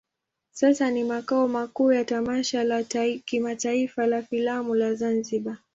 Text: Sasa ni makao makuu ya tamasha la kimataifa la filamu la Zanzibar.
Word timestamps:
Sasa 0.51 0.91
ni 0.91 1.03
makao 1.03 1.47
makuu 1.47 1.91
ya 1.91 2.05
tamasha 2.05 2.63
la 2.63 2.83
kimataifa 3.25 4.07
la 4.07 4.21
filamu 4.21 4.75
la 4.75 4.93
Zanzibar. 4.93 5.57